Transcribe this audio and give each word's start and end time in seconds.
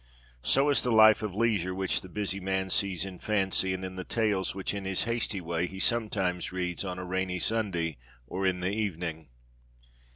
So 0.41 0.69
is 0.71 0.81
the 0.81 0.89
life 0.91 1.21
of 1.21 1.35
leisure 1.35 1.75
which 1.75 2.01
the 2.01 2.09
busy 2.09 2.39
man 2.39 2.71
sees 2.71 3.05
in 3.05 3.19
fancy 3.19 3.71
and 3.71 3.85
in 3.85 3.97
the 3.97 4.03
tales 4.03 4.55
which 4.55 4.73
in 4.73 4.83
his 4.85 5.03
hasty 5.03 5.39
way 5.39 5.67
he 5.67 5.79
sometimes 5.79 6.51
reads 6.51 6.83
on 6.83 6.97
a 6.97 7.05
rainy 7.05 7.37
Sunday 7.37 7.99
or 8.25 8.43
in 8.43 8.61
the 8.61 8.73
evening. 8.75 9.29